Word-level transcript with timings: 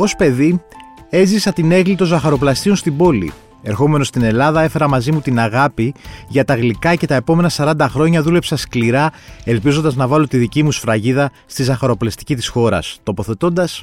Ω 0.00 0.16
παιδί, 0.16 0.62
έζησα 1.08 1.52
την 1.52 1.72
έγκλη 1.72 1.94
των 1.94 2.06
ζαχαροπλαστείων 2.06 2.76
στην 2.76 2.96
πόλη. 2.96 3.32
Ερχόμενος 3.62 4.06
στην 4.06 4.22
Ελλάδα, 4.22 4.62
έφερα 4.62 4.88
μαζί 4.88 5.12
μου 5.12 5.20
την 5.20 5.38
αγάπη 5.38 5.94
για 6.28 6.44
τα 6.44 6.54
γλυκά 6.54 6.94
και 6.94 7.06
τα 7.06 7.14
επόμενα 7.14 7.50
40 7.56 7.86
χρόνια 7.88 8.22
δούλεψα 8.22 8.56
σκληρά, 8.56 9.10
ελπίζοντας 9.44 9.94
να 9.94 10.06
βάλω 10.06 10.28
τη 10.28 10.36
δική 10.36 10.62
μου 10.62 10.72
σφραγίδα 10.72 11.30
στη 11.46 11.62
ζαχαροπλαστική 11.62 12.34
της 12.34 12.48
χώρας, 12.48 13.00
τοποθετώντας 13.02 13.82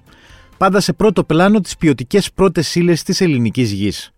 πάντα 0.58 0.80
σε 0.80 0.94
πρώτο 0.94 1.24
πλάνο 1.24 1.60
τις 1.60 1.78
ποιοτικές 1.78 2.32
πρώτες 2.32 2.76
ύλες 2.76 3.04
της 3.04 3.22
ελληνικής 3.22 3.72
γης. 3.72 4.12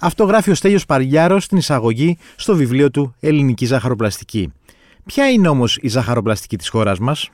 Αυτό 0.00 0.24
γράφει 0.24 0.50
ο 0.50 0.54
Στέλιος 0.54 0.86
Παριάρος 0.86 1.44
στην 1.44 1.58
εισαγωγή 1.58 2.18
στο 2.36 2.56
βιβλίο 2.56 2.90
του 2.90 3.14
Ελληνική 3.20 3.64
Ζαχαροπλαστική. 3.64 4.52
Ποια 5.06 5.30
είναι 5.30 5.48
όμως 5.48 5.78
η 5.80 5.88
ζαχαροπλαστική 5.88 6.56
της 6.56 6.68
χώρας 6.68 6.98
μας, 6.98 7.30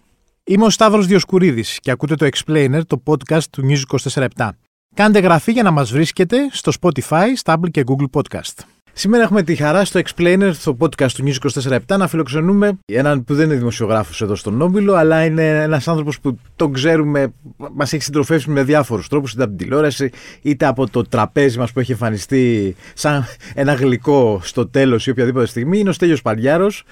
Είμαι 0.50 0.64
ο 0.64 0.70
Σταύρος 0.70 1.06
Διοσκουρίδης 1.06 1.78
και 1.80 1.90
ακούτε 1.90 2.14
το 2.14 2.28
Explainer, 2.32 2.80
το 2.86 3.02
podcast 3.06 3.42
του 3.50 3.62
News 3.68 3.98
24 4.36 4.48
Κάντε 4.94 5.18
γραφή 5.18 5.52
για 5.52 5.62
να 5.62 5.70
μας 5.70 5.92
βρίσκετε 5.92 6.36
στο 6.52 6.72
Spotify, 6.80 7.26
Stable 7.44 7.70
και 7.70 7.84
Google 7.86 8.20
Podcast. 8.20 8.64
Σήμερα 8.92 9.22
έχουμε 9.22 9.42
τη 9.42 9.54
χαρά 9.54 9.84
στο 9.84 10.00
Explainer, 10.04 10.50
στο 10.52 10.76
podcast 10.80 11.10
του 11.10 11.24
News 11.26 11.50
24 11.86 11.96
να 11.98 12.08
φιλοξενούμε 12.08 12.78
έναν 12.84 13.24
που 13.24 13.34
δεν 13.34 13.46
είναι 13.46 13.54
δημοσιογράφος 13.54 14.22
εδώ 14.22 14.34
στον 14.34 14.54
Νόμπιλο, 14.54 14.94
αλλά 14.94 15.24
είναι 15.24 15.62
ένας 15.62 15.88
άνθρωπος 15.88 16.20
που 16.20 16.38
τον 16.56 16.72
ξέρουμε, 16.72 17.32
μας 17.56 17.92
έχει 17.92 18.02
συντροφεύσει 18.02 18.50
με 18.50 18.62
διάφορους 18.62 19.08
τρόπους, 19.08 19.32
είτε 19.32 19.42
από 19.42 19.56
την 19.56 19.66
τηλεόραση, 19.66 20.10
είτε 20.42 20.66
από 20.66 20.90
το 20.90 21.02
τραπέζι 21.02 21.58
μας 21.58 21.72
που 21.72 21.80
έχει 21.80 21.92
εμφανιστεί 21.92 22.76
σαν 22.94 23.24
ένα 23.54 23.72
γλυκό 23.72 24.40
στο 24.42 24.66
τέλος 24.66 25.06
ή 25.06 25.10
οποιαδήποτε 25.10 25.46
στιγμή. 25.46 25.78
Είναι 25.78 25.88
ο 25.88 25.92
Στέλιος 25.92 26.22
Παριάρος. 26.22 26.84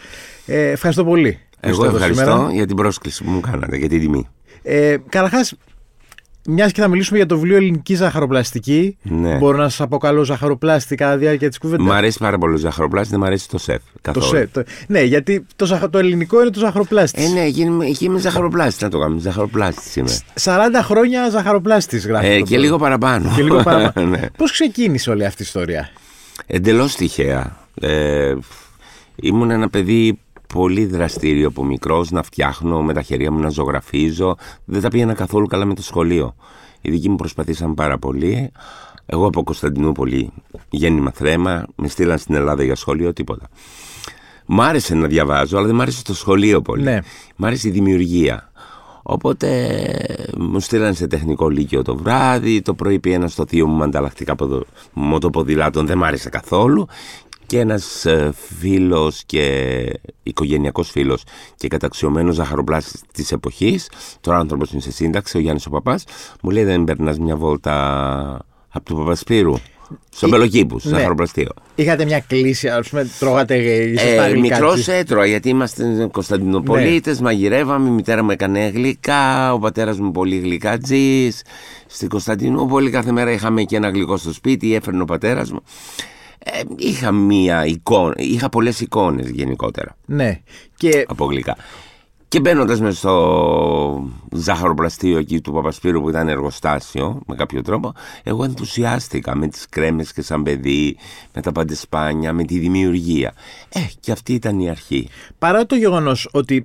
Ε, 0.47 0.71
ευχαριστώ 0.71 1.05
πολύ. 1.05 1.46
Εγώ 1.61 1.85
ευχαριστώ 1.85 2.49
για 2.53 2.67
την 2.67 2.77
πρόσκληση 2.77 3.25
που 3.25 3.31
μου 3.31 3.41
κάνατε, 3.41 3.77
για 3.77 3.89
την 3.89 4.01
τιμή. 4.01 4.29
Ε, 4.63 4.97
Καταρχάς, 5.09 5.55
μιας 6.47 6.73
και 6.73 6.81
θα 6.81 6.89
μιλήσουμε 6.89 7.19
για 7.19 7.27
το 7.27 7.35
βιβλίο 7.35 7.57
Ελληνική 7.57 7.95
Ζαχαροπλαστική, 7.95 8.97
ναι. 9.03 9.37
μπορώ 9.37 9.57
να 9.57 9.69
σας 9.69 9.81
αποκαλώ 9.81 10.25
ζαχαροπλάστη 10.25 10.95
κατά 10.95 11.17
διάρκεια 11.17 11.49
της 11.49 11.59
κουβέντα. 11.59 11.83
Μ' 11.83 11.93
αρέσει 11.93 12.19
πάρα 12.19 12.39
πολύ 12.39 12.55
ο 12.55 12.57
ζαχαροπλάστη, 12.57 13.11
δεν 13.11 13.21
μ' 13.21 13.25
αρέσει 13.25 13.49
το 13.49 13.59
σεφ. 13.59 13.83
Καθόλου. 14.01 14.27
Το 14.27 14.37
σεφ. 14.37 14.51
Το... 14.51 14.63
Ναι, 14.87 15.03
γιατί 15.03 15.47
το, 15.57 15.89
το 15.91 15.99
ελληνικό 15.99 16.41
είναι 16.41 16.51
το 16.51 16.59
ζαχαροπλάστης. 16.59 17.31
Ε, 17.31 17.33
ναι, 17.33 17.47
γίνουμε 17.47 18.19
ζαχαροπλάστη. 18.19 18.85
Να 18.85 18.91
το 18.91 18.99
κάνουμε. 18.99 19.21
Ζαχαροπλάστης 19.21 19.97
είμαι. 19.97 20.19
40 20.43 20.59
χρόνια 20.83 21.31
ζαχαροπλάστης 21.31 22.07
γράφει. 22.07 22.27
Ε, 22.27 22.41
και 22.41 22.59
λίγο 22.59 22.77
παραπάνω. 22.79 23.33
Και 23.37 23.43
λίγο 23.43 23.63
παραπάνω. 23.63 24.09
ναι. 24.17 24.27
Πώς 24.37 24.53
ξεκίνησε 24.53 25.11
όλη 25.11 25.25
αυτή 25.25 25.43
η 25.43 25.45
ιστορία, 25.45 25.91
Εντελώς 26.47 26.95
τυχαία. 26.95 27.57
Ε, 27.81 28.35
ήμουν 29.17 29.51
ένα 29.51 29.69
παιδί 29.69 30.19
πολύ 30.47 30.87
δραστήριο 30.87 31.49
από 31.49 31.65
μικρός 31.65 32.11
να 32.11 32.23
φτιάχνω 32.23 32.83
με 32.83 32.93
τα 32.93 33.03
χέρια 33.03 33.33
μου, 33.33 33.41
να 33.41 33.49
ζωγραφίζω. 33.49 34.37
Δεν 34.65 34.81
τα 34.81 34.89
πήγαινα 34.89 35.15
καθόλου 35.15 35.47
καλά 35.47 35.65
με 35.65 35.75
το 35.75 35.83
σχολείο. 35.83 36.35
Οι 36.81 36.91
δικοί 36.91 37.09
μου 37.09 37.17
προσπαθήσαν 37.17 37.75
πάρα 37.75 37.99
πολύ. 37.99 38.51
Εγώ 39.07 39.27
από 39.27 39.43
Κωνσταντινούπολη, 39.43 40.33
γέννημα 40.71 41.11
θρέμα, 41.11 41.65
με 41.75 41.89
στείλαν 41.89 42.19
στην 42.19 42.35
Ελλάδα 42.35 42.63
για 42.63 42.75
σχολείο, 42.75 43.13
τίποτα. 43.13 43.49
Μ' 44.47 44.61
άρεσε 44.61 44.95
να 44.95 45.07
διαβάζω, 45.07 45.57
αλλά 45.57 45.67
δεν 45.67 45.75
μ' 45.75 45.81
άρεσε 45.81 46.03
το 46.03 46.15
σχολείο 46.15 46.63
πολύ. 46.63 46.83
Ναι. 46.83 46.99
Μ' 47.37 47.45
άρεσε 47.45 47.69
η 47.69 47.71
δημιουργία. 47.71 48.51
Οπότε 49.09 49.79
μου 50.39 50.61
στείλαν 50.61 50.95
σε 50.95 51.07
τεχνικό 51.07 51.49
λύκειο 51.49 51.83
το 51.83 51.97
βράδυ. 51.97 52.63
Το 52.63 52.75
πρωί 52.75 52.99
πήγαινα 52.99 53.29
στο 53.29 53.47
θείο 53.47 53.67
μου 53.67 53.77
με 53.77 53.85
ανταλλακτικά 53.85 54.35
μοτοποδηλάτων, 54.93 55.87
δεν 55.87 55.99
μ' 55.99 56.05
άρεσε 56.05 56.29
καθόλου 56.29 56.87
και 57.47 57.59
ένας 57.59 58.05
ε, 58.05 58.33
φίλος 58.59 59.23
και 59.27 60.01
οικογενειακός 60.23 60.91
φίλος 60.91 61.23
και 61.57 61.69
καταξιωμένος 61.69 62.35
ζαχαροπλάστης 62.35 63.03
της 63.13 63.33
εποχής, 63.33 63.91
τώρα 64.21 64.39
άνθρωπος 64.39 64.73
είναι 64.73 64.81
σε 64.81 64.93
σύνταξη, 64.93 65.37
ο 65.37 65.41
Γιάννης 65.41 65.67
ο 65.67 65.71
Παπάς, 65.71 66.05
μου 66.43 66.51
λέει 66.51 66.65
δεν 66.65 66.85
περνάς 66.85 67.19
μια 67.19 67.37
βόλτα 67.37 68.47
από 68.69 68.85
του 68.85 68.97
Παπασπύρου. 68.97 69.55
Στον 70.11 70.31
Πελοκήπου, 70.31 70.79
στο 70.79 70.89
ναι. 70.89 70.97
ζαχαροπλαστείο. 70.97 71.49
Είχατε 71.75 72.05
μια 72.05 72.21
κλίση, 72.21 72.69
ας 72.69 72.89
πούμε, 72.89 73.11
τρώγατε 73.19 73.55
ε, 73.55 74.35
Μικρός 74.35 74.89
έτρωα, 74.89 75.27
γιατί 75.27 75.49
είμαστε 75.49 76.09
Κωνσταντινοπολίτες, 76.13 77.19
ναι. 77.19 77.25
μαγειρεύαμε. 77.25 77.89
Η 77.89 77.93
μητέρα 77.93 78.25
μου 78.25 78.31
έκανε 78.31 78.69
γλυκά, 78.69 79.53
ο 79.53 79.59
πατέρας 79.59 79.99
μου 79.99 80.11
πολύ 80.11 80.39
γλυκάτζη. 80.39 81.31
Στην 81.87 82.09
Κωνσταντινούπολη 82.09 82.91
κάθε 82.91 83.13
μέρα 83.13 83.33
είχαμε 83.33 83.63
και 83.63 83.77
ένα 83.77 83.89
γλυκό 83.89 84.17
στο 84.17 84.33
σπίτι, 84.33 84.75
έφερνε 84.75 85.03
ο 85.03 85.05
πατέρας 85.05 85.51
μου. 85.51 85.63
Ε, 86.49 86.61
είχα 86.77 87.13
μία 87.13 87.67
εικόνα, 87.67 88.15
είχα 88.17 88.49
πολλές 88.49 88.81
εικόνες 88.81 89.29
γενικότερα. 89.31 89.97
Ναι. 90.07 90.41
Και... 90.77 91.05
Από 91.09 91.25
γλυκά. 91.25 91.57
Και 92.29 92.41
μπαίνοντας 92.41 92.81
μες 92.81 92.99
στο 92.99 94.11
ζάχαροπλαστείο 94.33 95.19
εκεί 95.19 95.41
του 95.41 95.53
Παπασπύρου 95.53 96.01
που 96.01 96.09
ήταν 96.09 96.29
εργοστάσιο 96.29 97.21
με 97.27 97.35
κάποιο 97.35 97.63
τρόπο, 97.63 97.93
εγώ 98.23 98.45
ενθουσιάστηκα 98.45 99.37
με 99.37 99.49
τις 99.49 99.67
κρέμες 99.69 100.13
και 100.13 100.23
σαν 100.23 100.43
παιδί, 100.43 100.97
με 101.35 101.43
τα 101.43 101.53
παντεσπάνια, 101.53 102.33
με 102.33 102.45
τη 102.45 102.59
δημιουργία. 102.59 103.33
Ε, 103.69 103.81
και 104.01 104.13
αυτή 104.13 104.35
ήταν 104.35 104.61
η 104.61 104.71
αρχή. 104.71 105.09
Παρά 105.39 105.67
το 105.67 105.75
γεγονός 105.75 106.29
ότι 106.33 106.65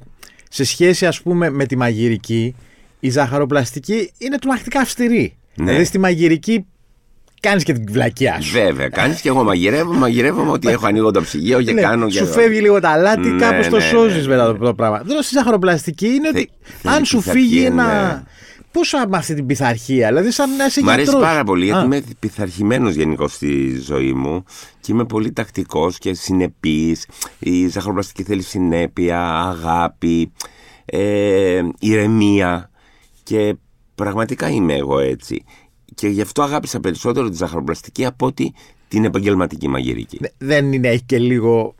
σε 0.49 0.63
σχέση 0.63 1.05
ας 1.05 1.21
πούμε 1.21 1.49
με 1.49 1.65
τη 1.65 1.75
μαγειρική, 1.75 2.55
η 2.99 3.09
ζαχαροπλαστική 3.09 4.11
είναι 4.17 4.37
τρομακτικά 4.37 4.79
αυστηρή. 4.79 5.35
Ναι. 5.55 5.65
Δηλαδή 5.65 5.85
στη 5.85 5.99
μαγειρική 5.99 6.65
Κάνεις 7.41 7.63
και 7.63 7.73
την 7.73 7.83
βλακιά 7.89 8.41
σου. 8.41 8.51
Βέβαια, 8.51 8.89
κάνεις 8.89 9.21
και 9.21 9.27
εγώ 9.27 9.43
μαγειρεύω. 9.43 9.93
Μαγειρεύω 9.93 10.51
ότι 10.51 10.69
έχω 10.69 10.87
ανοίγω 10.87 11.11
το 11.11 11.21
ψυγείο 11.21 11.61
και 11.61 11.73
ναι, 11.73 11.81
κάνω. 11.81 12.09
Σου 12.09 12.25
φεύγει 12.25 12.59
λίγο 12.59 12.79
τα 12.79 12.97
λάτι, 12.97 13.29
ναι, 13.29 13.45
κάπως 13.45 13.67
το 13.67 13.75
ναι, 13.75 13.81
σώζεις 13.81 14.27
ναι. 14.27 14.35
μετά 14.35 14.57
το, 14.57 14.73
πράγμα. 14.73 15.01
Εδώ 15.09 15.21
στη 15.21 15.33
ζαχαροπλαστική 15.33 16.07
είναι 16.07 16.27
ότι 16.27 16.49
αν 16.83 17.05
σου 17.05 17.21
φύγει 17.21 17.63
ένα. 17.63 18.23
Πόσο 18.71 18.97
με 19.07 19.17
αυτή 19.17 19.33
την 19.33 19.45
πειθαρχία, 19.45 20.07
δηλαδή 20.07 20.31
σαν 20.31 20.55
να 20.55 20.65
είσαι 20.65 20.83
Μ' 20.83 20.89
αρέσει 20.89 21.17
πάρα 21.19 21.43
πολύ 21.43 21.65
γιατί 21.65 21.85
είμαι 21.85 22.03
πειθαρχημένος 22.19 22.93
γενικώ 22.93 23.27
στη 23.27 23.81
ζωή 23.85 24.13
μου 24.13 24.43
και 24.79 24.91
είμαι 24.91 25.05
πολύ 25.05 25.31
τακτικός 25.31 25.97
και 25.97 26.13
συνεπής. 26.13 27.05
Η 27.39 27.67
ζαχαροπλαστική 27.67 28.23
θέλει 28.23 28.41
συνέπεια, 28.41 29.21
αγάπη, 29.39 30.31
ε, 30.85 31.61
ηρεμία 31.79 32.69
και 33.23 33.55
πραγματικά 33.95 34.49
είμαι 34.49 34.73
εγώ 34.73 34.99
έτσι 34.99 35.43
και 35.95 36.07
γι' 36.07 36.21
αυτό 36.21 36.41
αγάπησα 36.41 36.79
περισσότερο 36.79 37.29
τη 37.29 37.35
ζαχαροπλαστική 37.35 38.05
από 38.05 38.25
ότι 38.25 38.53
την 38.87 39.05
επαγγελματική 39.05 39.67
μαγειρική. 39.67 40.19
Δεν 40.37 40.73
είναι, 40.73 40.87
έχει 40.87 41.03
και 41.03 41.19
λίγο 41.19 41.75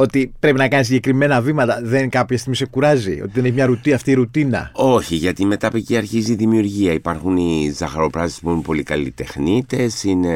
ότι 0.00 0.32
πρέπει 0.40 0.58
να 0.58 0.68
κάνει 0.68 0.84
συγκεκριμένα 0.84 1.40
βήματα, 1.40 1.80
δεν 1.82 2.08
κάποια 2.08 2.38
στιγμή 2.38 2.56
σε 2.56 2.66
κουράζει, 2.66 3.20
ότι 3.20 3.30
δεν 3.34 3.44
έχει 3.44 3.54
μια 3.54 3.66
ρουτή, 3.66 3.92
αυτή 3.92 4.10
η 4.10 4.14
ρουτίνα. 4.14 4.70
Όχι, 4.74 5.14
γιατί 5.14 5.44
μετά 5.44 5.66
από 5.66 5.76
εκεί 5.76 5.96
αρχίζει 5.96 6.32
η 6.32 6.34
δημιουργία. 6.34 6.92
Υπάρχουν 6.92 7.36
οι 7.36 7.72
ζαχαροπλάστε 7.74 8.40
που 8.42 8.50
είναι 8.50 8.60
πολύ 8.60 8.82
καλλιτεχνίτε, 8.82 9.90
είναι 10.04 10.32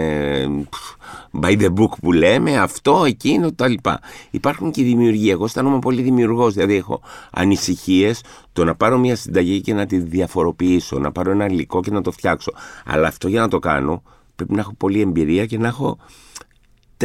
by 1.40 1.60
the 1.60 1.68
book 1.74 1.90
που 2.00 2.12
λέμε, 2.12 2.58
αυτό, 2.58 3.04
εκείνο, 3.04 3.50
λοιπά. 3.68 4.00
Υπάρχουν 4.30 4.70
και 4.70 4.80
οι 4.80 4.84
δημιουργία. 4.84 5.32
Εγώ 5.32 5.44
αισθάνομαι 5.44 5.78
πολύ 5.78 6.02
δημιουργός, 6.02 6.54
δηλαδή 6.54 6.74
έχω 6.74 7.00
ανησυχίες 7.30 8.22
το 8.52 8.64
να 8.64 8.74
πάρω 8.74 8.98
μια 8.98 9.16
συνταγή 9.16 9.60
και 9.60 9.74
να 9.74 9.86
τη 9.86 9.98
διαφοροποιήσω, 9.98 10.98
να 10.98 11.12
πάρω 11.12 11.30
ένα 11.30 11.46
υλικό 11.46 11.80
και 11.80 11.90
να 11.90 12.00
το 12.00 12.10
φτιάξω. 12.10 12.52
Αλλά 12.84 13.08
αυτό 13.08 13.28
για 13.28 13.40
να 13.40 13.48
το 13.48 13.58
κάνω 13.58 14.02
πρέπει 14.36 14.54
να 14.54 14.60
έχω 14.60 14.74
πολλή 14.74 15.00
εμπειρία 15.00 15.46
και 15.46 15.58
να 15.58 15.66
έχω 15.66 15.98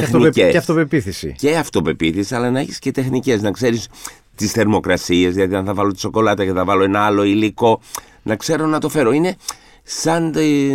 τεχνικές. 0.02 0.52
Και 0.52 0.58
αυτοπεποίθηση. 0.58 1.36
Και 1.38 1.56
αυτοπεποίθηση, 1.56 2.36
αλλά 2.36 2.52
να 2.52 2.60
έχεις 2.60 2.80
και 2.80 2.92
τεχνικές. 2.92 3.42
Να 3.42 3.52
ξέρεις 3.52 3.88
τις 4.36 4.52
θερμοκρασίες, 4.52 5.34
δηλαδή 5.34 5.56
αν 5.56 5.66
θα 5.66 5.74
βάλω 5.74 5.92
τη 5.92 6.00
σοκολάτα 6.00 6.46
και 6.46 6.52
θα 6.52 6.66
βάλω 6.66 6.84
ένα 6.84 7.00
άλλο 7.00 7.24
υλικό, 7.24 7.82
να 8.24 8.36
ξέρω 8.36 8.66
να 8.66 8.80
το 8.80 8.90
φέρω. 8.90 9.12
Είναι 9.12 9.36
σαν, 9.84 10.34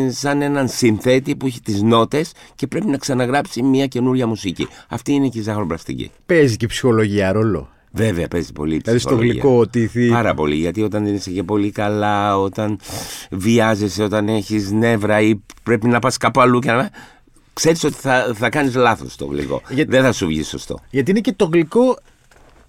σαν 0.08 0.42
έναν 0.42 0.68
συνθέτη 0.68 1.36
που 1.36 1.46
έχει 1.46 1.60
τις 1.60 1.82
νότες 1.82 2.32
και 2.54 2.66
πρέπει 2.66 2.86
να 2.86 2.96
ξαναγράψει 2.96 3.62
μια 3.62 3.86
καινούρια 3.86 4.26
μουσική. 4.26 4.68
Αυτή 4.88 5.12
είναι 5.12 5.28
και 5.28 5.38
η 5.38 5.42
ζαχαροπλαστική. 5.42 6.10
Παίζει 6.26 6.56
και 6.56 6.66
ψυχολογία 6.66 7.32
ρόλο. 7.32 7.68
Βέβαια, 7.94 8.28
παίζει 8.28 8.52
πολύ 8.52 8.76
Δηλαδή 8.76 8.98
στο 8.98 9.14
γλυκό 9.14 9.58
ότι. 9.58 9.90
Πάρα 10.10 10.34
πολύ. 10.34 10.54
Γιατί 10.54 10.82
όταν 10.82 11.04
δεν 11.04 11.14
είσαι 11.14 11.30
και 11.30 11.42
πολύ 11.42 11.70
καλά, 11.70 12.38
όταν 12.38 12.78
βιάζεσαι, 13.30 14.02
όταν 14.02 14.28
έχεις 14.28 14.70
νεύρα 14.70 15.20
ή 15.20 15.40
πρέπει 15.62 15.86
να 15.86 15.98
πας 15.98 16.16
κάπου 16.16 16.40
αλλού 16.40 16.58
και 16.58 16.70
να 16.70 16.90
ξέρεις 17.52 17.84
ότι 17.84 17.94
θα, 17.94 18.32
θα 18.34 18.48
κάνεις 18.48 18.74
λάθος 18.74 19.16
το 19.16 19.26
γλυκό. 19.26 19.62
δεν 19.86 20.02
θα 20.02 20.12
σου 20.12 20.26
βγει 20.26 20.42
σωστό. 20.42 20.78
Γιατί 20.90 21.10
είναι 21.10 21.20
και 21.20 21.32
το 21.32 21.48
γλυκό. 21.52 21.98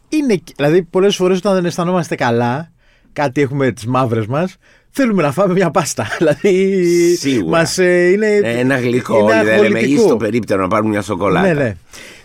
Είναι, 0.09 0.41
δηλαδή, 0.55 0.83
πολλές 0.83 1.15
φορές 1.15 1.37
όταν 1.37 1.53
δεν 1.53 1.65
αισθανόμαστε 1.65 2.15
καλά, 2.15 2.71
κάτι 3.13 3.41
έχουμε 3.41 3.71
τις 3.71 3.85
μαύρες 3.85 4.25
μας, 4.25 4.55
θέλουμε 4.89 5.21
να 5.21 5.31
φάμε 5.31 5.53
μια 5.53 5.71
πάστα. 5.71 6.07
Δηλαδή. 6.17 7.15
Σίγουρα. 7.15 7.57
Μας, 7.57 7.77
ε, 7.77 8.09
είναι, 8.09 8.39
ένα 8.43 8.79
γλυκό. 8.79 9.19
Είναι 9.19 9.43
δεν 9.43 9.61
λέμε 9.61 9.81
στο 9.97 10.17
περίπτερο 10.17 10.61
να 10.61 10.67
πάρουμε 10.67 10.89
μια 10.89 11.01
σοκολάτα. 11.01 11.47
Ναι, 11.47 11.53
ναι. 11.53 11.75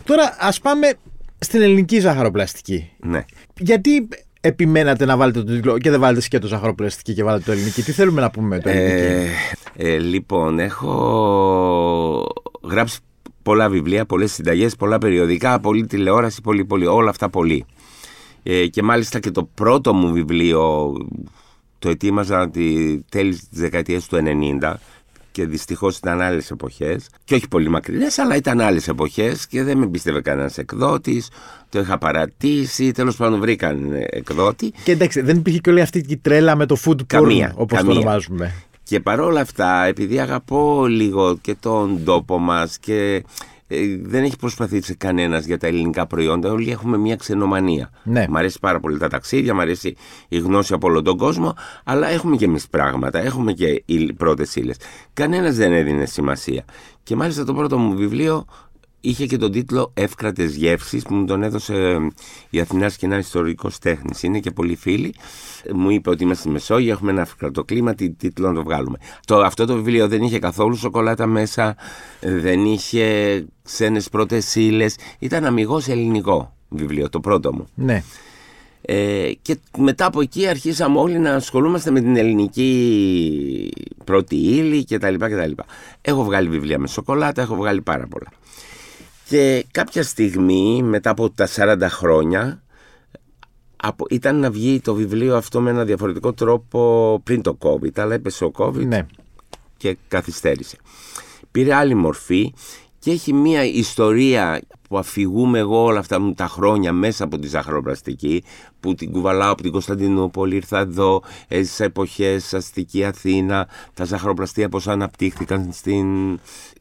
Τώρα 0.05 0.37
ας 0.39 0.61
πάμε 0.61 0.95
στην 1.39 1.63
ελληνική 1.63 2.01
ζαχαροπλαστική. 2.01 2.91
Ναι. 3.01 3.25
Γιατί 3.59 4.09
επιμένατε 4.41 5.05
να 5.05 5.17
βάλετε 5.17 5.43
το 5.43 5.53
τίτλο 5.53 5.79
και 5.79 5.91
δεν 5.91 6.01
βάλετε 6.01 6.27
και 6.29 6.39
το 6.39 6.47
ζαχαροπλαστική 6.47 7.15
και 7.15 7.25
βάλετε 7.25 7.45
το 7.45 7.53
ελληνική; 7.53 7.83
Τι 7.83 7.93
θέλουμε 7.93 8.21
να 8.21 8.31
πούμε 8.31 8.47
με 8.47 8.59
το 8.59 8.69
ελληνική; 8.69 9.33
Ε, 9.77 9.93
ε, 9.93 9.99
λοιπόν, 9.99 10.59
έχω 10.59 12.27
γράψεις 12.71 12.99
πολλά 13.43 13.69
βιβλία, 13.69 14.05
πολλές 14.07 14.33
συνταγές, 14.33 14.77
πολλά 14.77 14.99
περιοδικά, 14.99 15.61
πολλή 15.61 15.87
τηλεόραση, 15.87 16.41
πολύ, 16.41 16.65
πολύ, 16.65 16.87
όλα 16.87 17.11
αυτά 17.11 17.29
πολύ. 17.31 17.65
Ε, 18.43 18.67
και 18.67 18.83
μάλιστα 18.83 19.19
και 19.19 19.31
το 19.31 19.49
πρώτο 19.55 19.95
μου 19.95 20.13
βιβλίο 20.13 20.93
το 21.79 21.89
ετοίμαζα 21.89 22.51
τη 22.51 22.99
τέλη 23.03 23.31
της 23.31 23.49
δεκαετίας 23.51 24.07
του 24.07 24.17
90 24.61 24.75
και 25.33 25.47
δυστυχώς 25.47 25.97
ήταν 25.97 26.21
άλλες 26.21 26.51
εποχές 26.51 27.09
και 27.25 27.35
όχι 27.35 27.49
πολύ 27.49 27.69
μακρινές 27.69 28.19
αλλά 28.19 28.37
ήταν 28.37 28.61
άλλες 28.61 28.89
εποχές 28.89 29.47
και 29.47 29.63
δεν 29.63 29.79
με 29.79 29.87
πίστευε 29.89 30.21
κανένας 30.21 30.59
εκδότης 30.59 31.29
το 31.69 31.79
είχα 31.81 31.99
παρατήσει, 31.99 32.91
τέλος 32.93 33.17
πάντων 33.17 33.41
βρήκαν 33.41 33.93
εκδότη 34.11 34.73
Και 34.85 34.93
εντάξει, 34.93 35.21
δεν 35.21 35.37
υπήρχε 35.37 35.59
και 35.59 35.71
όλη 35.71 35.81
αυτή 35.81 36.05
η 36.09 36.17
τρέλα 36.17 36.57
με 36.57 36.67
το 36.67 36.77
food 36.85 37.07
Καμία, 37.07 37.51
porn, 37.51 37.57
όπως 37.57 37.79
καμία. 37.79 37.95
το 37.95 38.01
ονομάζουμε. 38.01 38.55
Και 38.89 39.01
παρόλα 39.01 39.41
αυτά, 39.41 39.85
επειδή 39.85 40.21
αγαπώ 40.21 40.87
λίγο 40.87 41.39
και 41.41 41.55
τον 41.55 42.05
τόπο 42.05 42.39
μας 42.39 42.79
και 42.79 43.25
ε, 43.67 43.79
δεν 44.03 44.25
έχει 44.25 44.37
προσπαθήσει 44.37 44.95
κανένας 44.95 45.45
για 45.45 45.59
τα 45.59 45.67
ελληνικά 45.67 46.07
προϊόντα, 46.07 46.51
όλοι 46.51 46.71
έχουμε 46.71 46.97
μια 46.97 47.17
ξενομανία. 47.17 47.91
Ναι. 48.05 48.25
Μ' 48.29 48.37
αρέσει 48.37 48.59
πάρα 48.61 48.81
πολύ 48.81 48.99
τα 48.99 49.09
ταξίδια, 49.09 49.55
μ' 49.55 49.61
αρέσει 49.61 49.97
η 50.29 50.39
γνώση 50.39 50.73
από 50.73 50.87
όλο 50.87 51.03
τον 51.03 51.17
κόσμο, 51.17 51.55
αλλά 51.85 52.09
έχουμε 52.09 52.37
και 52.37 52.45
εμείς 52.45 52.69
πράγματα, 52.69 53.19
έχουμε 53.19 53.53
και 53.53 53.83
οι 53.87 54.13
πρώτες 54.13 54.57
ύλες. 54.57 54.77
Κανένας 55.13 55.57
δεν 55.57 55.73
έδινε 55.73 56.05
σημασία. 56.05 56.65
Και 57.03 57.17
μάλιστα 57.17 57.45
το 57.45 57.55
πρώτο 57.55 57.79
μου 57.79 57.97
βιβλίο 57.97 58.45
είχε 59.01 59.27
και 59.27 59.37
τον 59.37 59.53
τίτλο 59.53 59.91
Εύκρατες 59.95 60.55
γεύσεις 60.55 61.03
που 61.03 61.15
μου 61.15 61.25
τον 61.25 61.43
έδωσε 61.43 61.75
ε, 61.75 61.97
η 62.51 62.61
Αθηνάς 62.61 62.93
Σκηνά 62.93 63.19
Ιστορικός 63.19 63.79
Τέχνης. 63.79 64.23
Είναι 64.23 64.39
και 64.39 64.51
πολλοί 64.51 64.77
φίλοι. 64.77 65.15
Ε, 65.63 65.73
Μου 65.73 65.91
είπε 65.91 66.11
ότι 66.11 66.23
είμαστε 66.23 66.43
στη 66.43 66.53
Μεσόγειο, 66.53 66.93
έχουμε 66.93 67.11
ένα 67.11 67.21
εύκρατο 67.21 67.65
κλίμα, 67.65 67.95
τι 67.95 68.11
τίτλο 68.11 68.49
να 68.49 68.55
το 68.55 68.63
βγάλουμε. 68.63 68.99
Το, 69.27 69.37
αυτό 69.37 69.65
το 69.65 69.75
βιβλίο 69.75 70.09
δεν 70.09 70.23
είχε 70.23 70.39
καθόλου 70.39 70.77
σοκολάτα 70.77 71.27
μέσα, 71.27 71.77
ε, 72.21 72.35
δεν 72.35 72.65
είχε 72.65 73.45
ξένες 73.63 74.09
πρώτες 74.09 74.55
ύλες. 74.55 74.97
Ήταν 75.19 75.45
αμυγός 75.45 75.89
ελληνικό 75.89 76.57
βιβλίο, 76.69 77.09
το 77.09 77.21
πρώτο 77.21 77.55
μου. 77.55 77.67
Ναι. 77.75 78.03
Ε, 78.83 79.33
και 79.43 79.59
μετά 79.79 80.07
από 80.07 80.21
εκεί 80.21 80.47
αρχίσαμε 80.47 80.99
όλοι 80.99 81.19
να 81.19 81.35
ασχολούμαστε 81.35 81.91
με 81.91 82.01
την 82.01 82.17
ελληνική 82.17 83.71
πρώτη 84.05 84.37
ύλη 84.37 84.85
κτλ. 84.85 85.15
κτλ. 85.15 85.51
Έχω 86.01 86.25
βγάλει 86.25 86.49
βιβλία 86.49 86.79
με 86.79 86.87
σοκολάτα, 86.87 87.43
έχω 87.43 87.55
βγάλει 87.55 87.83
πάρα 87.83 88.07
πολλά. 88.07 88.29
Και 89.29 89.67
κάποια 89.71 90.03
στιγμή, 90.03 90.83
μετά 90.83 91.11
από 91.11 91.31
τα 91.31 91.49
40 91.57 91.79
χρόνια, 91.89 92.63
από, 93.77 94.07
ήταν 94.11 94.37
να 94.41 94.51
βγει 94.51 94.81
το 94.81 94.95
βιβλίο 94.95 95.37
αυτό 95.37 95.61
με 95.61 95.71
ένα 95.71 95.85
διαφορετικό 95.85 96.33
τρόπο 96.33 97.21
πριν 97.25 97.43
το 97.43 97.59
COVID, 97.61 97.99
αλλά 97.99 98.15
έπεσε 98.15 98.45
ο 98.45 98.53
COVID 98.57 98.87
ναι. 98.87 99.07
και 99.77 99.97
καθυστέρησε. 100.09 100.77
Πήρε 101.51 101.75
άλλη 101.75 101.95
μορφή 101.95 102.55
και 102.99 103.11
έχει 103.11 103.33
μία 103.33 103.65
ιστορία 103.65 104.61
που 104.89 104.99
αφηγούμε 104.99 105.59
εγώ 105.59 105.83
όλα 105.83 105.99
αυτά 105.99 106.21
μου 106.21 106.33
τα 106.35 106.47
χρόνια 106.47 106.93
μέσα 106.93 107.25
από 107.25 107.39
τη 107.39 107.47
ζαχαροπλαστική 107.47 108.45
που 108.81 108.95
την 108.95 109.13
κουβαλάω 109.13 109.53
από 109.53 109.63
την 109.63 109.73
Κωνσταντινούπολη, 109.73 110.55
ήρθα 110.55 110.79
εδώ, 110.79 111.23
έζησα 111.49 111.85
εποχές 111.85 112.55
αστική 112.55 113.05
Αθήνα, 113.05 113.69
τα 113.95 114.05
ζαχαροπλαστεία 114.05 114.69
πώς 114.69 114.89
αναπτύχθηκαν 114.89 115.69
στην, 115.73 116.39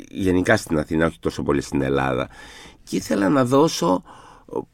γενικά 0.10 0.58
στην 0.58 0.80
Αθήνα, 0.80 1.06
όχι 1.06 1.20
τόσο 1.20 1.44
πολύ 1.44 1.62
στην 1.62 1.82
Ελλάδα. 1.82 2.30
Και 2.84 2.96
ήθελα 2.96 3.30
να 3.30 3.46
δώσω 3.46 4.04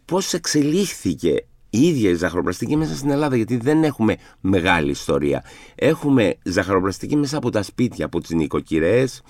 πώς 0.05 0.33
εξελίχθηκε 0.33 1.45
η 1.69 1.87
ίδια 1.87 2.09
η 2.09 2.13
ζαχαροπλαστική 2.13 2.75
μέσα 2.75 2.95
στην 2.95 3.09
Ελλάδα, 3.09 3.35
γιατί 3.35 3.57
δεν 3.57 3.83
έχουμε 3.83 4.15
μεγάλη 4.41 4.91
ιστορία. 4.91 5.43
Έχουμε 5.75 6.37
ζαχαροπλαστική 6.43 7.15
μέσα 7.15 7.37
από 7.37 7.49
τα 7.49 7.63
σπίτια, 7.63 8.05
από 8.05 8.19
τις 8.19 8.29
νοικοκυρές, 8.29 9.21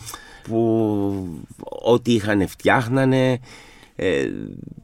που 0.43 1.43
ό,τι 1.83 2.13
είχαν 2.13 2.47
φτιάχνανε, 2.47 3.39
ε, 3.95 4.29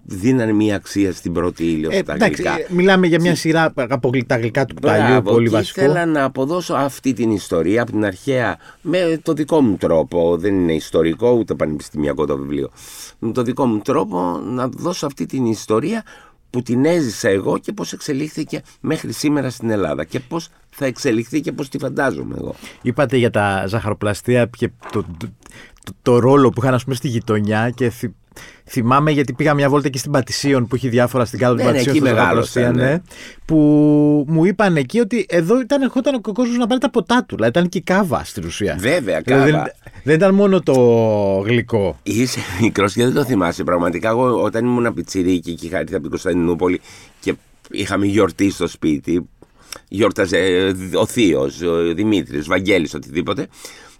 δίνανε 0.06 0.52
μία 0.54 0.76
αξία 0.76 1.14
στην 1.14 1.34
πρώτη 1.34 1.64
ύλη 1.64 1.86
ως 1.88 1.96
Ε, 1.96 2.04
τα 2.04 2.14
εντάξει, 2.14 2.42
γλυκά. 2.42 2.60
ε, 2.60 2.66
μιλάμε 2.70 3.08
για 3.08 3.20
μια 3.22 3.36
σειρά 3.36 3.74
από 3.76 4.10
γλυ- 4.10 4.28
τα 4.28 4.38
γλυκά 4.38 4.66
του 4.66 4.74
κουταλιού, 4.74 5.06
Μπράβο, 5.08 5.32
πολύ 5.32 5.50
και 5.50 5.56
βασικό. 5.56 5.82
ήθελα 5.82 6.06
να 6.06 6.24
αποδώσω 6.24 6.74
αυτή 6.74 7.14
την 7.14 7.32
ιστορία 7.32 7.82
από 7.82 7.92
την 7.92 8.06
αρχαία 8.06 8.58
με 8.82 9.20
το 9.24 9.34
δικό 9.34 9.62
μου 9.62 9.76
τρόπο. 9.78 10.38
Δεν 10.38 10.54
είναι 10.60 10.74
ιστορικό 10.74 11.32
ούτε 11.32 11.54
πανεπιστημιακό 11.54 12.26
το 12.26 12.38
βιβλίο. 12.38 12.70
Με 13.20 13.32
το 13.32 13.42
δικό 13.42 13.66
μου 13.66 13.80
τρόπο 13.80 14.40
να 14.44 14.68
δώσω 14.68 15.06
αυτή 15.06 15.26
την 15.26 15.46
ιστορία 15.46 16.04
που 16.50 16.62
την 16.62 16.86
έζησα 16.86 17.30
εγώ 17.30 17.58
και 17.58 17.72
πώς 17.72 17.94
εξελίχθηκε 17.94 18.62
μέχρι 18.82 19.12
σήμερα 19.14 19.50
στην 19.50 19.70
Ελλάδα 19.70 20.04
και 20.04 20.20
πώς 20.20 20.50
θα 20.70 20.86
εξελιχθεί 20.86 21.42
και 21.42 21.52
πώς 21.52 21.70
τη 21.70 21.78
φαντάζομαι 21.78 22.36
εγώ. 22.38 22.56
Είπατε 22.82 23.18
για 23.18 23.30
τα 23.30 23.64
ζαχαροπλαστεία 23.68 24.50
και 24.58 24.70
το, 24.92 25.02
το, 25.18 25.28
το- 25.84 25.94
το 26.02 26.20
ρόλο 26.20 26.50
που 26.50 26.62
είχαν 26.64 26.74
ας 26.74 26.84
πούμε, 26.84 26.96
στη 26.96 27.08
γειτονιά 27.08 27.70
και 27.70 27.90
θυ- 27.90 28.14
θυμάμαι 28.66 29.12
γιατί 29.12 29.34
πήγα 29.34 29.54
μια 29.54 29.70
βόλτα 29.70 29.88
εκεί 29.88 29.98
στην 29.98 30.12
Πατησίων 30.12 30.68
που 30.68 30.76
έχει 30.76 30.90
διάφορα 30.90 31.26
στην 31.26 31.40
κάτω 31.40 31.56
του 31.56 31.58
Ναι, 31.58 31.64
ναι, 31.64 31.72
Πατησίων 31.72 31.96
εκεί 31.96 32.06
στα 32.06 32.14
μεγάλωσα, 32.16 32.52
ζαχαροπλαστεία, 32.52 32.92
ναι. 32.92 33.02
που 33.46 33.56
μου 34.28 34.46
είπαν 34.46 34.76
εκεί 34.78 35.00
ότι 35.00 35.26
εδώ 35.30 35.60
ήταν 35.60 35.82
ερχόταν 35.82 36.16
ο 36.16 36.20
κόσμος 36.34 36.58
να 36.58 36.68
πάρει 36.68 36.80
τα 36.80 36.90
ποτά 36.90 37.24
του. 37.28 37.36
Δηλαδή 37.36 37.58
ήταν 37.58 37.70
και 37.70 37.78
η 37.78 37.82
κάβα 37.82 38.24
στην 38.24 38.46
ουσία. 38.46 38.76
Βέβαια, 38.80 39.22
Δηλαδή, 39.22 39.52
κάβα. 39.52 39.64
δεν, 39.64 39.92
δεν 40.04 40.16
ήταν 40.16 40.34
μόνο 40.36 40.62
το 40.62 40.74
γλυκό. 41.46 42.00
Είσαι 42.04 42.40
μικρός 42.62 42.94
και 42.94 43.04
δεν 43.04 43.14
το 43.14 43.24
θυμάσαι. 43.26 43.64
Πραγματικά, 43.64 44.10
εγώ 44.10 44.42
όταν 44.44 44.66
ήμουν 44.66 44.94
πιτσιρίκι 44.94 45.54
και 45.54 45.66
είχα 45.66 45.78
έρθει 45.78 45.94
από 45.94 46.02
την 46.02 46.10
Κωνσταντινούπολη 46.10 46.82
και 47.20 47.36
είχαμε 47.72 48.06
γιορτή 48.06 48.52
στο 48.52 48.68
σπίτι, 48.68 49.30
γιόρταζε 49.88 50.38
ε, 50.38 50.74
ο 50.98 51.06
Θείος, 51.06 51.62
ο 51.62 51.94
Δημήτρης, 51.94 52.46
ο 52.46 52.50
Βαγγέλης, 52.50 52.94
οτιδήποτε. 52.94 53.48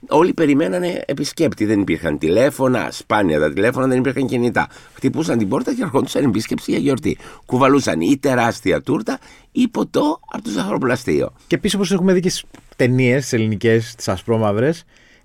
Όλοι 0.08 0.34
περιμένανε 0.34 1.02
επισκέπτη. 1.06 1.66
Δεν 1.66 1.80
υπήρχαν 1.80 2.18
τηλέφωνα, 2.18 2.88
σπάνια 2.92 3.40
τα 3.40 3.54
τηλέφωνα, 3.54 3.88
δεν 3.88 3.98
υπήρχαν 3.98 4.28
κινητά. 4.28 4.68
Χτυπούσαν 4.94 5.38
την 5.38 5.48
πόρτα 5.48 5.74
και 5.74 5.82
ερχόντουσαν 5.82 6.24
επίσκεψη 6.24 6.72
για 6.72 6.80
γιορτή. 6.80 7.18
Κουβαλούσαν 7.46 8.02
ή 8.02 8.18
τεράστια 8.18 8.82
τούρτα 8.82 9.20
ή 9.52 9.68
ποτό 9.68 10.20
από 10.32 10.44
το 10.44 10.50
ζαχαροπλαστείο. 10.50 11.34
Και 11.48 11.56
επίση, 11.56 11.76
όπως 11.76 11.92
έχουμε 11.92 12.14
δει 12.14 12.20
και 12.20 12.30
στις 12.30 12.44
ταινίες, 12.76 13.22
τις 13.22 13.34
ελληνικές, 13.34 13.96
τις 13.96 14.08
ασπρόμαυρες, 14.08 14.84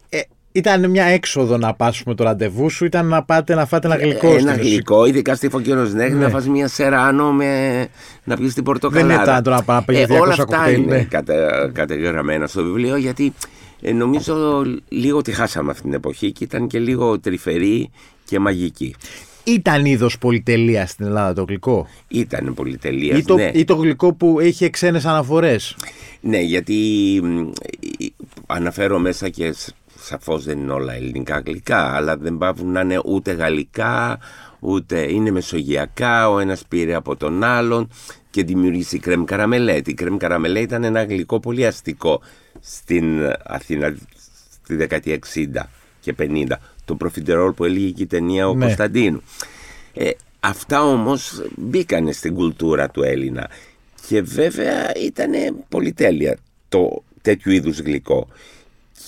ε, 0.08 0.20
ήταν 0.52 0.90
μια 0.90 1.04
έξοδο 1.04 1.56
να 1.56 1.74
πας 1.74 2.02
με 2.06 2.14
το 2.14 2.24
ραντεβού 2.24 2.70
σου, 2.70 2.84
ήταν 2.84 3.06
να 3.06 3.22
πάτε 3.24 3.54
να 3.54 3.66
φάτε 3.66 3.86
ένα 3.86 3.96
γλυκό 3.96 4.26
Ένα 4.26 4.38
στην 4.38 4.50
ουσία. 4.50 4.62
γλυκό, 4.62 5.04
ειδικά 5.04 5.34
στη 5.34 5.48
Φωκίωνος 5.48 5.92
Νέχνη, 5.92 6.18
Ναι. 6.18 6.24
να 6.24 6.28
φας 6.30 6.46
μια 6.48 6.68
σεράνο 6.68 7.32
με... 7.32 7.86
να 8.24 8.36
πιεις 8.36 8.54
την 8.54 8.64
πορτοκαλάδα. 8.64 9.22
ήταν 9.22 9.42
τώρα 9.42 9.56
να 9.56 9.62
πάω 9.62 9.76
να 9.76 9.82
πεις 9.84 9.98
ε, 9.98 10.06
200 10.08 10.20
όλα 10.20 10.30
αυτά 10.32 10.44
κοκτέιλ, 10.44 10.82
είναι 10.82 10.96
ναι. 10.96 11.02
κατε, 11.04 11.34
κατεγραμμένα 11.74 12.46
στο 12.46 12.62
βιβλίο 12.64 12.96
γιατί 12.96 13.32
ε, 13.86 13.92
νομίζω 13.92 14.62
λίγο 14.88 15.22
τη 15.22 15.32
χάσαμε 15.32 15.70
αυτή 15.70 15.82
την 15.82 15.92
εποχή 15.92 16.32
και 16.32 16.44
ήταν 16.44 16.66
και 16.66 16.78
λίγο 16.78 17.20
τρυφερή 17.20 17.90
και 18.24 18.38
μαγική. 18.38 18.94
Ήταν 19.44 19.84
είδος 19.84 20.18
πολυτελεία 20.18 20.86
στην 20.86 21.06
Ελλάδα 21.06 21.32
το 21.32 21.44
γλυκό; 21.48 21.86
Ήταν 22.08 22.54
πολυτελεία. 22.54 23.16
Ή 23.16 23.22
το, 23.22 23.34
ναι. 23.34 23.50
ή 23.54 23.64
το 23.64 23.74
γλυκό 23.74 24.14
που 24.14 24.40
είχε 24.40 24.68
ξένες 24.68 25.04
αναφορές; 25.04 25.76
ναι, 26.20 26.40
γιατί 26.40 26.74
μ, 27.22 27.38
ε, 27.38 28.06
αναφέρω 28.46 28.98
μέσα 28.98 29.28
και 29.28 29.52
σ- 29.52 29.74
σαφώς 29.98 30.44
δεν 30.44 30.58
είναι 30.58 30.72
όλα 30.72 30.94
ελληνικά 30.94 31.42
γλυκά, 31.46 31.94
αλλά 31.94 32.16
δεν 32.16 32.38
πάβουν 32.38 32.72
να 32.72 32.80
είναι 32.80 33.00
ούτε 33.04 33.32
γαλλικά, 33.32 34.18
ούτε 34.60 35.12
είναι 35.12 35.30
μεσογειακά, 35.30 36.30
ο 36.30 36.38
ένας 36.38 36.62
πήρε 36.68 36.94
από 36.94 37.16
τον 37.16 37.42
άλλον 37.42 37.88
και 38.30 38.44
δημιουργήσει 38.44 38.98
κρέμ 38.98 39.24
καραμελέ. 39.24 39.80
Η 39.86 39.94
κρέμ 39.94 40.16
καραμελέ 40.16 40.60
ήταν 40.60 40.84
ένα 40.84 41.04
γλυκό 41.04 41.40
πολύ 41.40 41.66
αστικό 41.66 42.20
στην 42.66 43.34
Αθήνα 43.44 43.96
στη 44.64 44.74
δεκαετία 44.76 45.18
60 45.34 45.46
και 46.00 46.14
50. 46.18 46.46
Το 46.84 46.94
προφιτερόλ 46.94 47.52
που 47.52 47.64
έλεγε 47.64 47.90
και 47.90 48.02
η 48.02 48.06
ταινία 48.06 48.48
ο 48.48 48.54
Ναι. 48.54 48.64
Κωνσταντίνου. 48.64 49.22
Ε, 49.94 50.10
αυτά 50.40 50.82
όμως 50.82 51.42
μπήκανε 51.56 52.12
στην 52.12 52.34
κουλτούρα 52.34 52.90
του 52.90 53.02
Έλληνα 53.02 53.50
και 54.08 54.22
βέβαια 54.22 54.94
ήταν 54.96 55.30
πολυτέλεια 55.68 56.38
το 56.68 57.02
τέτοιου 57.22 57.52
είδους 57.52 57.78
γλυκό. 57.80 58.28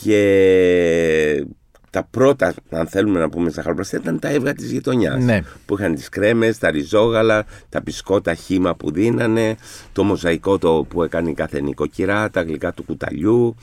Και 0.02 1.46
τα 1.96 2.04
πρώτα, 2.10 2.54
αν 2.70 2.86
θέλουμε 2.86 3.18
να 3.18 3.28
πούμε 3.28 3.50
ζαχαροπλαστεία, 3.50 3.98
ήταν 3.98 4.18
τα 4.18 4.28
έβγα 4.28 4.52
της 4.54 4.70
γειτονιάς. 4.70 5.24
Ναι. 5.24 5.42
Που 5.66 5.74
είχαν 5.78 5.94
τις 5.94 6.08
κρέμες, 6.08 6.58
τα 6.58 6.70
ριζόγαλα, 6.70 7.46
τα 7.68 7.82
πισκότα 7.82 8.34
χύμα 8.34 8.74
που 8.74 8.90
δίνανε, 8.90 9.56
το 9.92 10.04
μοζαϊκό 10.04 10.58
το 10.58 10.86
που 10.88 11.02
έκανε 11.02 11.30
η 11.30 11.34
κάθε 11.34 11.60
νοικοκυρά, 11.60 12.30
τα 12.30 12.42
γλυκά 12.42 12.72
του 12.72 12.84
κουταλιού. 12.84 13.54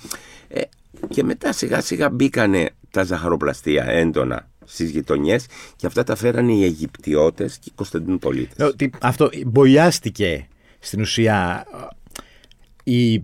Ε, 0.48 0.62
και 1.08 1.24
μετά 1.24 1.52
σιγά 1.52 1.82
σιγά 1.82 2.10
μπήκανε 2.10 2.70
τα 2.92 3.04
ζαχαροπλαστεία 3.04 3.84
έντονα 3.86 4.48
στις 4.66 4.90
γειτονιές 4.90 5.46
και 5.76 5.88
αυτά 5.88 6.04
τα 6.04 6.16
φέρανε 6.16 6.54
οι 6.54 6.64
Αιγυπτιώτες 6.64 7.58
και 7.58 7.70
οι 7.70 7.74
Κωνσταντινούπολίτες. 7.76 8.68
Ότι 8.68 8.92
αυτό 9.02 9.30
μπολιάστηκε 9.46 10.48
στην 10.80 11.02
ουσία 11.02 11.66
η, 12.84 13.14
ελλαδι- 13.14 13.24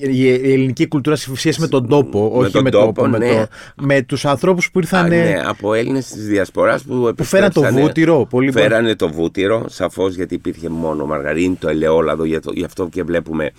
η 0.00 0.28
ελληνική 0.52 0.88
κουλτούρα 0.88 1.16
σε 1.16 1.36
σχέση 1.36 1.60
με 1.60 1.68
τον 1.68 1.88
τόπο, 1.88 2.30
Με 2.32 2.38
όχι 2.38 2.52
τον 2.52 2.62
με, 2.62 2.70
τόπο, 2.70 3.02
το, 3.02 3.08
με, 3.08 3.18
ναι. 3.18 3.28
το, 3.28 3.46
με 3.84 4.02
τους 4.02 4.24
ανθρώπους 4.24 4.70
που 4.70 4.78
ήρθαν... 4.78 5.04
Α, 5.04 5.08
ναι, 5.08 5.42
από 5.46 5.74
Έλληνες 5.74 6.06
της 6.06 6.26
Διασποράς 6.26 6.82
που, 6.82 7.12
Που 7.16 7.24
φέραν 7.24 7.52
το 7.52 7.60
επιστρέψανε. 7.60 7.80
βούτυρο, 7.80 8.26
πολύ 8.30 8.52
Φέρανε 8.52 8.94
το 8.96 9.08
βούτυρο, 9.08 9.64
σαφώς 9.68 10.14
γιατί 10.14 10.34
υπήρχε 10.34 10.68
μόνο 10.68 11.06
μαργαρίνη, 11.06 11.54
το 11.54 11.68
ελαιόλαδο, 11.68 12.24
γι' 12.24 12.36
αυτό- 12.36 12.52
γι' 12.52 12.64
αυτό 12.64 12.88
και 12.88 13.02
βλέπουμε 13.02 13.50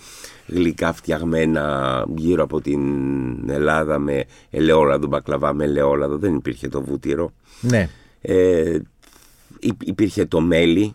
γλυκά 0.46 0.92
φτιαγμένα 0.92 2.04
γύρω 2.16 2.42
από 2.42 2.60
την 2.60 2.80
Ελλάδα 3.50 3.98
με 3.98 4.24
ελαιόλαδο, 4.50 5.06
μπακλαβά 5.06 5.54
με 5.54 5.64
ελαιόλαδο, 5.64 6.16
δεν 6.18 6.34
υπήρχε 6.34 6.68
το 6.68 6.82
βούτυρο. 6.82 7.32
Ναι. 7.60 7.88
Ε, 8.20 8.78
υ- 9.60 9.82
υπήρχε 9.88 10.24
το 10.26 10.40
μέλι, 10.40 10.94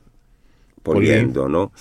πολύ, 0.82 0.98
Πολύ. 1.06 1.10
έντονο 1.10 1.72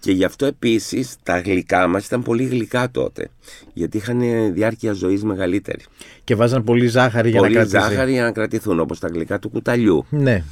Και 0.00 0.12
γι' 0.12 0.24
αυτό 0.24 0.46
επίσης 0.46 1.16
τα 1.22 1.40
γλυκά 1.40 1.86
μας 1.86 2.06
ήταν 2.06 2.22
πολύ 2.22 2.44
γλυκά 2.44 2.90
τότε. 2.90 3.30
Γιατί 3.72 3.96
είχαν 3.96 4.20
διάρκεια 4.52 4.92
ζωής 4.92 5.24
μεγαλύτερη. 5.24 5.84
Και 6.24 6.34
βάζαν 6.34 6.64
πολύ 6.64 6.86
ζάχαρη 6.86 7.30
για 7.30 7.40
πολύ 7.40 7.54
να 7.54 7.64
κρατήσει. 7.64 7.90
ζάχαρη 7.90 8.12
για 8.12 8.22
να 8.22 8.32
κρατηθούν, 8.32 8.80
όπως 8.80 8.98
τα 8.98 9.08
γλυκά 9.08 9.38
του 9.38 9.48
κουταλιού. 9.48 10.06
Ναι. 10.10 10.44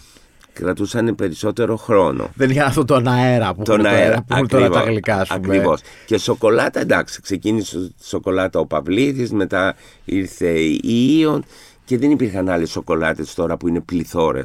Κρατούσαν 0.53 1.15
περισσότερο 1.15 1.77
χρόνο. 1.77 2.31
Δεν 2.35 2.51
είχαν 2.51 2.67
αυτό 2.67 2.85
τον 2.85 3.09
αέρα 3.09 3.55
που 3.55 3.63
Τον 3.63 3.81
έχουν 3.81 3.95
αέρα. 3.95 4.09
τώρα, 4.09 4.23
που 4.23 4.35
έχουν 4.35 4.49
τώρα 4.49 4.69
τα 4.71 4.81
γλυκά, 4.81 5.17
ας 5.21 5.29
πούμε. 5.29 5.55
Ακριβώς. 5.55 5.81
Και 6.07 6.19
σοκολάτα, 6.19 6.81
εντάξει, 6.81 7.21
ξεκίνησε 7.21 7.79
η 7.79 7.95
σοκολάτα 8.03 8.59
ο 8.59 8.67
Παυλίδης, 8.67 9.33
μετά 9.33 9.75
ήρθε 10.05 10.51
η 10.59 10.81
Ιον 11.19 11.45
και 11.85 11.99
δεν 11.99 12.11
υπήρχαν 12.11 12.49
άλλες 12.49 12.71
σοκολάτες 12.71 13.35
τώρα 13.35 13.57
που 13.57 13.69
είναι 13.69 13.81
πληθώρα 13.81 14.43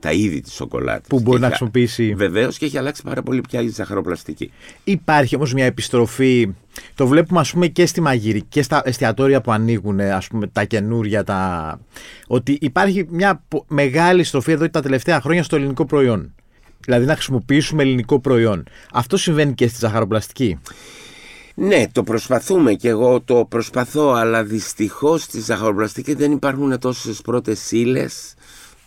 τα 0.00 0.12
είδη 0.12 0.40
της 0.40 0.52
σοκολάτας. 0.52 1.06
Που 1.08 1.16
μπορεί 1.20 1.30
Και 1.34 1.40
να 1.40 1.46
έχει- 1.46 1.56
χρησιμοποιήσει. 1.56 2.14
Βεβαίως 2.14 2.58
και 2.58 2.64
έχει 2.64 2.78
αλλάξει 2.78 3.02
πάρα 3.02 3.22
πολύ 3.22 3.40
πια 3.40 3.60
η 3.60 3.68
ζαχαροπλαστική. 3.68 4.50
Υπάρχει 4.84 5.36
όμως 5.36 5.52
μια 5.54 5.64
επιστροφή, 5.64 6.48
το 6.94 7.06
βλέπουμε 7.06 7.40
ας 7.40 7.52
πούμε 7.52 7.66
και 7.66 7.86
στη 7.86 8.00
μαγειρική 8.00 8.46
και 8.48 8.62
στα 8.62 8.82
εστιατόρια 8.84 9.40
που 9.40 9.52
ανοίγουν 9.52 10.00
ας 10.00 10.26
πούμε 10.28 10.46
τα 10.46 10.64
καινούρια, 10.64 11.24
τα... 11.24 11.80
ότι 12.26 12.58
υπάρχει 12.60 13.06
μια 13.10 13.42
πο- 13.48 13.64
μεγάλη 13.68 14.24
στροφή 14.24 14.52
εδώ 14.52 14.70
τα 14.70 14.80
τελευταία 14.82 15.20
χρόνια 15.20 15.42
στο 15.42 15.56
ελληνικό 15.56 15.86
προϊόν. 15.86 16.34
Δηλαδή 16.84 17.06
να 17.06 17.12
χρησιμοποιήσουμε 17.14 17.82
ελληνικό 17.82 18.20
προϊόν. 18.20 18.64
Αυτό 18.92 19.16
συμβαίνει 19.16 19.54
και 19.54 19.68
στη 19.68 19.78
ζαχαροπλαστική; 19.78 20.58
Ναι, 21.54 21.84
το 21.92 22.02
προσπαθούμε 22.02 22.72
και 22.74 22.88
εγώ 22.88 23.20
το 23.20 23.44
προσπαθώ, 23.48 24.10
αλλά 24.12 24.44
δυστυχώς 24.44 25.22
στη 25.22 25.40
ζαχαροπλαστική 25.40 26.14
δεν 26.14 26.32
υπάρχουν 26.32 26.78
τόσες 26.78 27.20
πρώτες 27.20 27.70
ύλες 27.72 28.34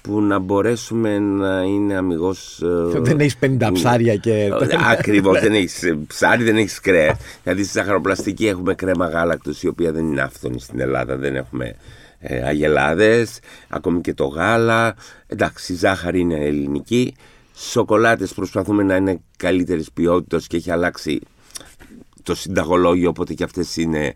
που 0.06 0.22
να 0.22 0.40
μπορέσουμε 0.40 1.20
να 1.20 1.62
είναι 1.62 1.96
αμυγός... 1.96 2.62
ε, 2.96 3.00
Δεν 3.00 3.20
έχεις 3.20 3.38
50 3.42 3.70
ψάρια 3.74 4.16
και. 4.16 4.50
Ακριβώς, 4.92 5.40
δεν 5.46 5.54
έχεις 5.54 5.96
ψάρι, 6.08 6.44
δεν 6.44 6.56
έχεις 6.56 6.80
κρέα. 6.80 7.18
Δηλαδή 7.44 7.64
στη 7.64 7.78
ζαχαροπλαστική 7.78 8.48
έχουμε 8.48 8.74
κρέμα 8.74 9.08
γάλακτος 9.08 9.64
η 9.64 9.68
οποία 9.68 9.92
δεν 9.92 10.06
είναι 10.06 10.22
άφθονη 10.22 10.60
στην 10.60 10.80
Ελλάδα. 10.80 11.16
Δεν 11.16 11.36
έχουμε 11.36 11.76
ε, 12.20 12.48
αγελάδες, 12.48 13.40
ακόμη 13.68 14.02
και 14.02 14.14
το 14.14 14.26
γάλα. 14.26 14.96
Εντάξει, 15.28 15.74
η 15.74 15.76
ζάχαρη 15.76 16.20
είναι 16.20 16.46
ελληνική. 16.46 17.16
Σοκολάτες 17.56 18.34
προσπαθούμε 18.34 18.84
να 18.84 18.96
είναι 18.96 19.20
καλύτερης 19.38 19.92
ποιότητας 19.92 20.48
και 20.48 20.58
έχει 20.58 20.72
αλλάξει 20.72 21.20
το 22.24 22.36
συνταγολόγιο, 22.36 23.10
οπότε 23.10 23.34
και 23.34 23.44
αυτές 23.44 23.78
είναι 23.78 24.14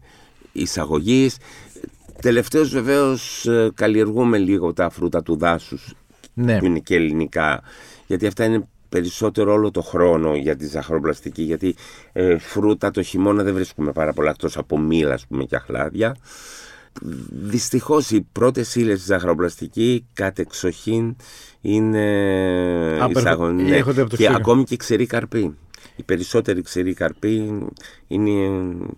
εισαγωγής. 0.51 1.37
Τελευταίως 2.21 2.69
βεβαίως 2.69 3.45
ε, 3.47 3.69
καλλιεργούμε 3.73 4.37
λίγο 4.37 4.73
τα 4.73 4.89
φρούτα 4.89 5.23
του 5.23 5.37
δάσους 5.37 5.93
Ναι. 6.33 6.57
που 6.59 6.65
είναι 6.65 6.79
και 6.79 6.95
ελληνικά, 6.95 7.61
γιατί 8.07 8.27
αυτά 8.27 8.45
είναι 8.45 8.67
περισσότερο 8.89 9.53
όλο 9.53 9.71
το 9.71 9.81
χρόνο 9.81 10.35
για 10.35 10.55
τη 10.55 10.65
ζαχαροπλαστική, 10.67 11.41
γιατί 11.43 11.75
ε, 12.13 12.37
φρούτα 12.37 12.91
το 12.91 13.01
χειμώνα 13.01 13.43
δεν 13.43 13.53
βρίσκουμε 13.53 13.91
πάρα 13.91 14.13
πολλά, 14.13 14.29
εκτός 14.29 14.57
από 14.57 14.79
μήλα 14.79 15.13
ας 15.13 15.25
πούμε 15.27 15.43
και 15.43 15.55
αχλάδια. 15.55 16.15
Δυστυχώς 17.31 18.11
οι 18.11 18.21
πρώτες 18.31 18.75
ύλες 18.75 18.97
στη 18.99 19.07
ζαχαροπλαστική 19.07 20.05
κατεξοχήν 20.13 21.15
είναι 21.61 22.03
Απερχο- 22.99 23.19
εισαγων- 23.19 23.55
ναι. 23.61 23.75
έρχονται 23.75 24.01
από 24.01 24.09
το 24.09 24.15
και 24.15 24.23
εξωτερικό. 24.23 24.51
ακόμη 24.51 24.63
και 24.63 24.75
ξερή 24.75 25.05
καρπή. 25.05 25.55
Οι 25.95 26.03
περισσότεροι 26.03 26.61
ξεροί 26.61 26.93
καρποί 26.93 27.65
είναι 28.07 28.31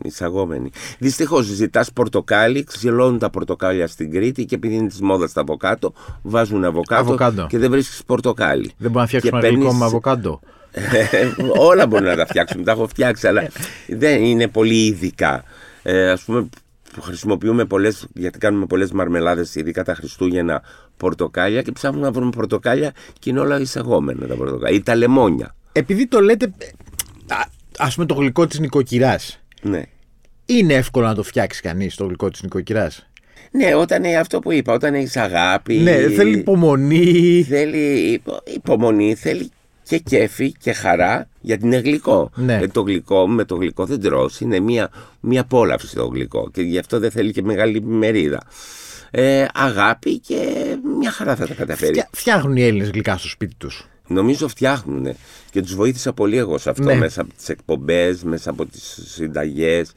εισαγόμενοι. 0.03 0.69
Δυστυχώς 0.99 1.45
ζητάς 1.45 1.91
πορτοκάλι, 1.93 2.63
ξυλώνουν 2.63 3.19
τα 3.19 3.29
πορτοκάλια 3.29 3.87
στην 3.87 4.11
Κρήτη 4.11 4.45
και 4.45 4.55
επειδή 4.55 4.73
είναι 4.75 4.87
της 4.87 5.01
μόδας 5.01 5.33
τα 5.33 5.41
αβοκάτο, 5.41 5.93
βάζουν 6.21 6.63
αβοκάτο, 6.65 7.01
Αβοκάντο. 7.01 7.47
και 7.49 7.57
δεν 7.57 7.71
βρίσκεις 7.71 8.03
πορτοκάλι. 8.05 8.71
Δεν 8.77 8.91
μπορούμε 8.91 8.99
να 9.01 9.07
φτιάξουμε 9.07 9.39
Και 9.39 9.47
ένα 9.47 9.47
γλυκό 9.47 9.63
παίρνεις- 9.63 9.79
με 9.79 9.85
αβοκάντο. 9.85 10.39
Ε, 10.71 11.31
όλα 11.57 11.87
μπορούν 11.87 12.05
να 12.05 12.15
τα 12.15 12.25
φτιάξουμε, 12.25 12.63
τα 12.63 12.71
έχω 12.71 12.87
φτιάξει, 12.87 13.27
αλλά 13.27 13.47
δεν 13.87 14.23
είναι 14.23 14.47
πολύ 14.47 14.85
ειδικά. 14.85 15.43
Ε, 15.83 16.09
ας 16.09 16.21
πούμε, 16.23 16.49
που 16.93 17.01
χρησιμοποιούμε 17.01 17.65
πολλές, 17.65 18.07
γιατί 18.13 18.37
κάνουμε 18.37 18.65
πολλές 18.65 18.91
μαρμελάδες, 18.91 19.55
ειδικά 19.55 19.83
τα 19.83 19.95
Χριστούγεννα, 19.95 20.61
πορτοκάλια 20.97 21.61
και 21.61 21.71
ψάχνουμε 21.71 22.05
να 22.05 22.11
βρούμε 22.11 22.29
πορτοκάλια 22.35 22.91
και 23.19 23.29
είναι 23.29 23.39
όλα 23.39 23.59
εισαγόμενα 23.59 24.27
τα 24.27 24.35
πορτοκάλια. 24.35 24.77
Ή 24.77 24.81
τα 24.83 24.95
λεμόνια. 24.95 25.55
Επειδή 25.71 26.07
το 26.07 26.19
λέτε, 26.21 26.53
α 27.77 27.87
πούμε, 27.93 28.05
το 28.05 28.13
γλυκό 28.13 28.47
της 28.47 28.59
νοικοκυράς. 28.59 29.39
Ναι. 29.61 29.81
Είναι 30.45 30.73
εύκολο 30.73 31.05
να 31.05 31.15
το 31.15 31.23
φτιάξει 31.23 31.61
κανείς 31.61 31.95
το 31.95 32.05
γλυκό 32.05 32.29
της 32.29 32.41
νοικοκυράς; 32.41 33.09
Ναι, 33.51 33.75
όταν 33.75 34.03
είναι 34.03 34.17
αυτό 34.17 34.39
που 34.39 34.51
είπα, 34.51 34.73
όταν 34.73 34.93
έχεις 34.93 35.17
αγάπη. 35.17 35.75
Ναι, 35.77 36.09
θέλει 36.09 36.37
υπομονή. 36.37 37.43
Θέλει 37.49 37.77
υπο- 38.11 38.43
υπομονή, 38.53 39.15
θέλει 39.15 39.49
και 39.83 39.97
κέφι 39.97 40.51
και 40.51 40.71
χαρά 40.73 41.27
γιατί 41.41 41.65
είναι 41.65 41.77
γλυκό. 41.77 42.31
Ναι. 42.35 42.57
Ε, 42.61 42.67
το 42.67 42.81
γλυκό 42.81 43.27
με 43.27 43.43
το 43.45 43.55
γλυκό 43.55 43.85
δεν 43.85 44.01
τρως, 44.01 44.39
είναι 44.39 44.59
μια, 44.59 44.89
μια 45.19 45.41
απόλαυση 45.41 45.95
το 45.95 46.05
γλυκό 46.05 46.49
και 46.53 46.61
γι' 46.61 46.77
αυτό 46.77 46.99
δεν 46.99 47.11
θέλει 47.11 47.31
και 47.31 47.41
μεγάλη 47.41 47.81
μερίδα. 47.81 48.39
Ε, 49.11 49.45
αγάπη 49.53 50.19
και 50.19 50.37
μια 50.99 51.11
χαρά 51.11 51.35
θα 51.35 51.47
τα 51.47 51.53
καταφέρει. 51.53 51.91
Φτια- 51.91 52.09
Φτιάχνουν 52.11 52.55
οι 52.55 52.61
Έλληνες 52.63 52.89
γλυκά 52.89 53.17
στο 53.17 53.27
σπίτι 53.27 53.53
τους. 53.57 53.87
Νομίζω 54.13 54.47
φτιάχνουν 54.47 55.07
και 55.51 55.61
τους 55.61 55.75
βοήθησα 55.75 56.13
πολύ 56.13 56.37
εγώ 56.37 56.57
σε 56.57 56.69
αυτό 56.69 56.83
Ναι. 56.83 56.95
μέσα 56.95 57.21
από 57.21 57.33
τις 57.37 57.49
εκπομπές, 57.49 58.23
μέσα 58.23 58.49
από 58.49 58.65
τις 58.65 58.99
συνταγές 59.05 59.91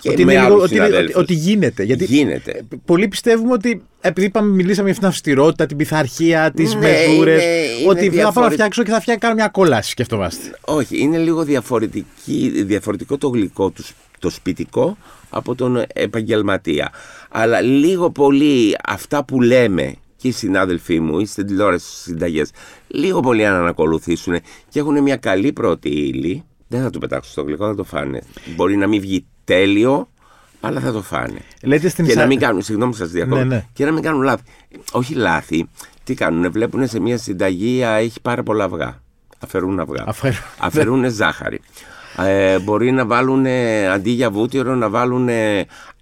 και 0.00 0.08
Ότι, 0.10 0.24
με 0.24 0.32
είναι 0.32 0.42
λίγο- 0.42 0.52
άλλους 0.54 0.64
ότι, 0.64 0.74
είναι- 0.74 0.82
ότι, 0.84 0.92
συναδέλφους. 0.92 1.22
ότι 1.22 1.34
γίνεται. 1.34 1.82
Γιατί 1.82 2.04
Γίνεται. 2.04 2.62
πολλοί 2.84 3.08
πιστεύουμε 3.08 3.52
ότι 3.52 3.82
επειδή 4.00 4.26
είπαμε, 4.26 4.52
μιλήσαμε 4.52 4.90
για 4.90 4.98
την 4.98 5.08
αυστηρότητα, 5.08 5.66
την 5.66 5.76
πειθαρχία, 5.76 6.50
τις 6.50 6.74
Ναι, 6.74 6.80
μεζούρες. 6.80 7.42
είναι- 7.42 7.52
είναι 7.80 7.88
Ότι 7.88 8.00
θα 8.00 8.10
πάω 8.10 8.16
να 8.16 8.22
διαφορε- 8.22 8.52
φτιάξω 8.52 8.82
και 8.82 8.90
θα 8.90 9.00
φτιάξω 9.00 9.20
κάνω 9.20 9.34
μια 9.34 9.48
κόλαση, 9.48 9.90
σκεφτόμαστε. 9.90 10.58
Όχι, 10.60 10.98
είναι 11.00 11.18
λίγο 11.18 11.42
διαφορετική, 11.44 12.52
διαφορετικό 12.64 13.18
το 13.18 13.28
γλυκό 13.28 13.70
τους, 13.70 13.92
το 14.18 14.30
σπιτικό 14.30 14.96
από 15.30 15.54
τον 15.54 15.82
επαγγελματία. 15.94 16.92
Αλλά 17.30 17.60
λίγο 17.60 18.10
πολύ 18.10 18.76
αυτά 18.86 19.24
που 19.24 19.40
λέμε 19.42 19.94
και 20.26 20.32
οι 20.32 20.38
συνάδελφοί 20.38 21.00
μου 21.00 21.18
ή 21.20 21.26
στην 21.26 21.46
τηλεόρασης 21.46 21.88
στις 21.90 22.02
συνταγές, 22.02 22.50
λίγο 22.86 23.20
πολύ 23.20 23.46
αν 23.46 23.54
ανακολουθήσουν 23.54 24.38
και 24.68 24.78
έχουν 24.78 25.02
μια 25.02 25.16
καλή 25.16 25.52
πρώτη 25.52 25.88
ύλη, 25.88 26.44
δεν 26.68 26.82
θα 26.82 26.90
το 26.90 26.98
πετάξουν 26.98 27.32
στο 27.32 27.42
γλυκό, 27.42 27.66
θα 27.66 27.74
το 27.74 27.84
φάνε. 27.84 28.22
Μπορεί 28.56 28.76
να 28.76 28.86
μην 28.86 29.00
βγει 29.00 29.26
τέλειο, 29.44 30.08
αλλά 30.60 30.80
θα 30.80 30.92
το 30.92 31.02
φάνε. 31.02 31.38
Λέτε 31.62 31.88
στην 31.88 32.04
Και 32.04 32.10
Ισα- 32.10 32.20
να 32.20 32.26
μην 32.26 32.38
κάνουν, 32.38 32.62
συγγνώμη 32.62 32.94
σας 32.94 33.10
διακόπτω, 33.10 33.36
Ναι, 33.44 33.44
ναι. 33.54 33.64
και 33.72 33.84
να 33.84 33.92
μην 33.92 34.02
κάνουν 34.02 34.22
λάθη. 34.22 34.42
Όχι 34.92 35.14
λάθη, 35.14 35.68
τι 36.04 36.14
κάνουν, 36.14 36.52
βλέπουν 36.52 36.88
σε 36.88 37.00
μια 37.00 37.18
συνταγή 37.18 37.84
α, 37.84 37.96
έχει 37.96 38.20
πάρα 38.20 38.42
πολλά 38.42 38.64
αυγά. 38.64 39.02
Αφαιρούν 39.38 39.80
αυγά. 39.80 40.04
Αφαιρούν. 40.06 40.38
Αφαιρούν 40.58 41.10
ζάχαρη. 41.10 41.60
Ε, 42.18 42.58
μπορεί 42.58 42.90
να 42.92 43.06
βάλουν 43.06 43.46
αντί 43.92 44.10
για 44.10 44.30
βούτυρο 44.30 44.74
να 44.74 44.88
βάλουν 44.90 45.28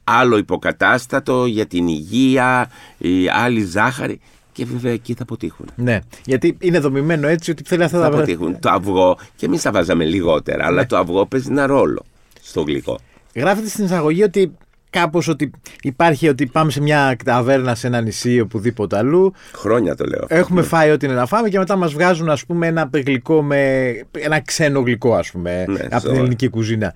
άλλο 0.05 0.37
υποκατάστατο 0.37 1.47
για 1.47 1.67
την 1.67 1.89
υγεία, 1.89 2.71
η 2.99 3.29
άλλη 3.29 3.65
ζάχαρη 3.65 4.21
και 4.53 4.65
βέβαια 4.65 4.93
εκεί 4.93 5.15
θα 5.15 5.23
αποτύχουν. 5.23 5.67
Ναι, 5.75 5.99
γιατί 6.25 6.57
είναι 6.61 6.79
δομημένο 6.79 7.29
έτσι 7.29 7.51
ότι 7.51 7.63
θέλει 7.67 7.83
αυτά 7.85 8.01
Θα 8.01 8.09
τα 8.11 8.17
αποτύχουν. 8.17 8.59
Το 8.61 8.71
αυγό, 8.71 9.19
και 9.37 9.47
εμείς 9.47 9.63
τα 9.63 9.71
βάζαμε 9.71 10.05
λιγότερα, 10.05 10.57
Ναι. 10.59 10.65
αλλά 10.65 10.87
το 10.87 10.97
αυγό 10.97 11.27
παίζει 11.27 11.49
ένα 11.51 11.67
ρόλο 11.67 12.03
στο 12.43 12.63
γλυκό. 12.63 12.99
Γράφεται 13.35 13.69
στην 13.69 13.85
εισαγωγή 13.85 14.23
ότι 14.23 14.53
κάπως 14.91 15.29
ότι 15.29 15.51
υπάρχει 15.83 16.29
ότι 16.29 16.47
πάμε 16.47 16.71
σε 16.71 16.81
μια 16.81 17.17
ταβέρνα 17.25 17.75
σε 17.75 17.87
ένα 17.87 18.01
νησί 18.01 18.41
οπουδήποτε 18.41 18.97
αλλού. 18.97 19.33
Χρόνια 19.55 19.95
το 19.97 20.05
λέω. 20.05 20.25
Έχουμε 20.29 20.63
φάει 20.63 20.91
ό,τι 20.91 21.07
είναι 21.07 21.15
να 21.15 21.27
φάμε 21.27 21.49
και 21.49 21.59
μετά 21.59 21.77
μας 21.77 21.93
βγάζουν 21.93 22.31
ας 22.31 22.47
πούμε 22.47 22.67
ένα 22.67 22.91
γλυκό 22.93 23.43
με. 23.43 23.91
ένα 24.19 24.41
ξένο 24.41 24.81
γλυκό, 24.81 25.15
ας 25.15 25.31
πούμε, 25.31 25.65
Ναι, 25.69 25.79
από 25.81 25.89
την 25.91 26.01
σοβαρά. 26.01 26.19
ελληνική 26.19 26.49
κουζίνα. 26.49 26.95